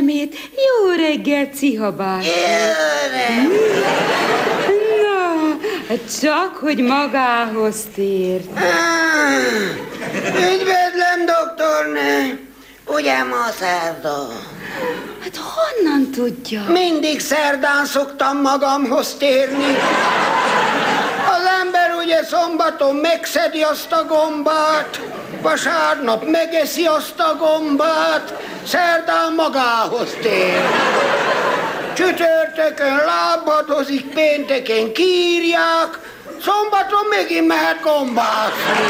[0.00, 0.34] szemét.
[0.54, 2.26] Jó reggel, cihabás.
[5.02, 5.56] Na,
[6.20, 8.44] csak, hogy magához tért.
[10.26, 12.48] Üdvözlöm, doktornő!
[12.86, 14.28] Ugye ma szerda?
[15.22, 16.64] Hát honnan tudja?
[16.68, 19.76] Mindig szerdán szoktam magamhoz térni.
[21.26, 25.00] Az ember ugye szombaton megszedi azt a gombát,
[25.42, 28.34] vasárnap megeszi azt a gombát,
[28.66, 30.60] szerdán magához tér.
[31.94, 35.98] Csütörtökön lábadozik, pénteken kírják,
[36.44, 38.88] szombaton megint mehet gombászni.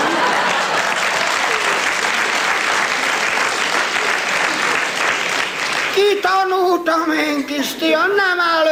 [5.95, 8.70] Kitanultam én, Krisztián, nem először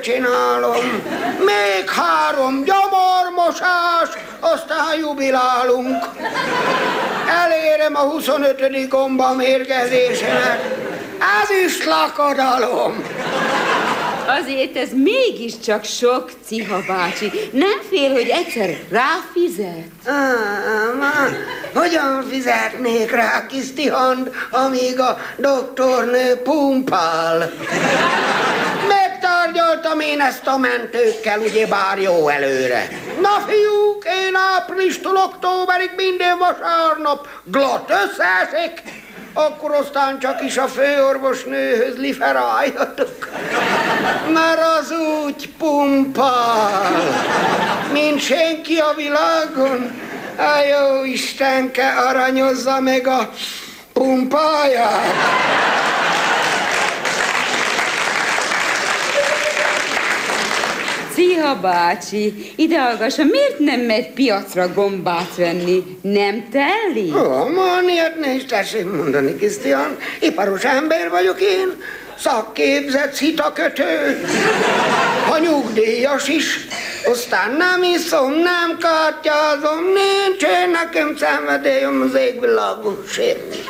[0.00, 1.02] csinálom.
[1.38, 4.08] Még három gyomormosás,
[4.40, 6.04] aztán jubilálunk.
[7.28, 8.88] Elérem a 25.
[8.88, 10.76] gomba mérgezésemet.
[11.42, 13.04] Ez is lakadalom.
[14.40, 17.30] Azért ez mégiscsak sok, Ciha bácsi.
[17.52, 19.84] Nem fél, hogy egyszer ráfizet?
[20.04, 21.28] Á,
[21.74, 27.50] hogyan fizetnék rá kis tihand, amíg a doktornő pumpál?
[29.88, 32.88] Megtárgyaltam én ezt a mentőkkel, ugye bár jó előre.
[33.20, 38.82] Na fiúk, én áprilistól októberig minden vasárnap glott összeesik,
[39.32, 43.28] akkor aztán csak is a főorvosnőhöz liferáljatok.
[44.32, 44.92] Mert az
[45.24, 46.92] úgy pumpál,
[47.92, 50.00] mint senki a világon.
[50.36, 53.30] A jó Istenke aranyozza meg a
[53.92, 55.57] pumpáját.
[61.38, 65.98] Szia bácsi, ide hallgassa, miért nem megy piacra gombát venni?
[66.02, 67.12] Nem telli?
[67.12, 69.96] Ó, van ilyet ne is tessék mondani, Krisztián.
[70.20, 71.82] Iparos ember vagyok én,
[72.18, 74.20] szakképzett szitakötő,
[75.30, 76.66] a nyugdíjas is.
[77.04, 83.62] Aztán nem iszom, nem kártyázom, nincs én nekem szenvedélyem az égvilágon semmi.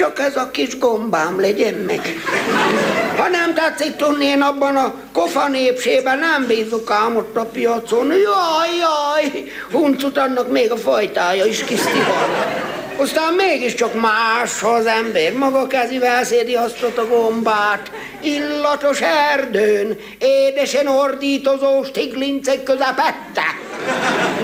[0.00, 2.00] Csak ez a kis gombám legyen meg.
[3.16, 8.06] Ha nem tetszik tudni, én abban a kofa népsében nem bízok ám ott a piacon.
[8.06, 12.28] Jaj, jaj, huncut annak még a fajtája is kisztihal.
[12.96, 17.90] Aztán mégiscsak más, az ember maga kezivel szédi azt a gombát,
[18.22, 23.44] illatos erdőn, édesen ordítozó stiglincek közepette.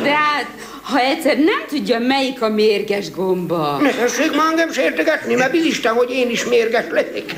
[0.02, 0.46] De hát,
[0.86, 3.76] ha egyszer nem tudja, melyik a mérges gomba.
[3.80, 7.34] Ne tessék már engem sértegetni, mert bizisten, hogy én is mérges leszek.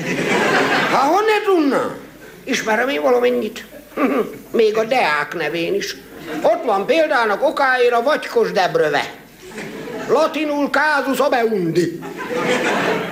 [0.91, 1.95] Ha honnan tudna?
[2.43, 3.65] Ismerem én valamennyit.
[4.51, 5.95] Még a Deák nevén is.
[6.41, 9.13] Ott van példának okáira Vagykos Debröve.
[10.07, 11.99] Latinul kázus abeundi.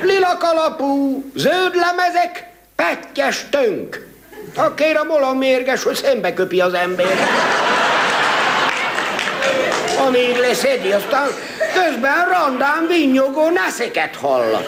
[0.02, 4.06] Lila kalapú, zöld lemezek, pettyes tönk.
[5.08, 7.08] Hol a mérges, hogy szembe köpi az ember.
[10.06, 11.28] Amíg leszedi, aztán
[11.74, 14.66] közben randán vinnyogó neszeket hall.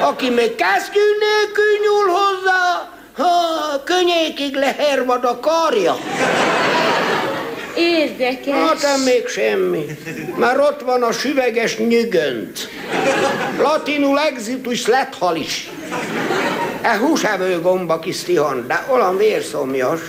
[0.00, 5.96] Aki még kesztyű nélkül nyúl hozzá, ha könnyékig lehervad a karja.
[7.76, 8.54] Érdekes.
[8.54, 9.84] Hát nem még semmi.
[10.36, 12.68] Már ott van a süveges nyügönt.
[13.58, 15.70] Latinul exitus lethalis.
[16.82, 20.00] E húsevő gomba kis tihon, de olyan vérszomjas,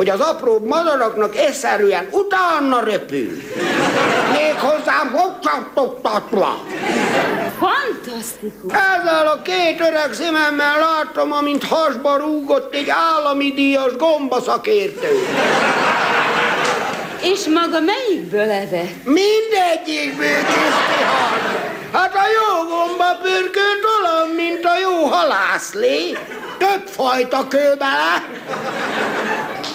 [0.00, 3.42] hogy az apróbb madaraknak eszerűen utána röpül.
[4.32, 6.64] Még hozzám hoccsattogtatva.
[7.58, 8.72] Fantasztikus.
[8.72, 15.26] Ezzel a két öreg szememmel láttam, amint hasba rúgott egy állami díjas gombaszakértő.
[17.22, 18.82] És maga melyikből eve?
[19.04, 21.68] Mindegyikből tisztihar.
[21.92, 26.18] Hát a jó gomba pörkölt olyan, mint a jó halászlé.
[26.58, 28.28] Több fajta kő bele.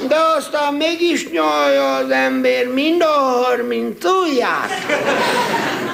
[0.07, 4.69] De aztán mégis nyalja az ember mind a harminc ujját.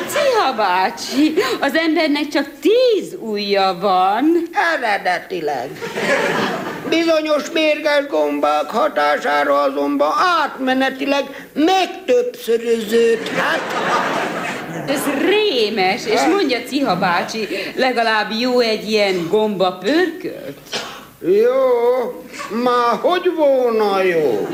[0.07, 4.49] Ciha bácsi, az embernek csak tíz ujja van.
[4.75, 5.69] Eredetileg.
[6.89, 10.11] Bizonyos mérges gombák hatására azonban
[10.41, 13.61] átmenetileg megtöbbszöröződhet.
[14.87, 20.57] Ez rémes, és mondja Ciha bácsi, legalább jó egy ilyen gomba pörkölt?
[21.23, 22.23] Jó,
[22.63, 24.47] már hogy volna jó?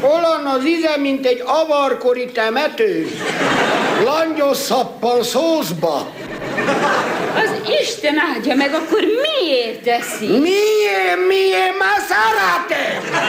[0.00, 3.06] Olyan az íze, mint egy avarkori temető.
[4.04, 6.12] Langyos szappan szózba.
[7.36, 10.26] Az Isten áldja meg, akkor miért teszi?
[10.26, 13.20] Miért, miért, már szeretem?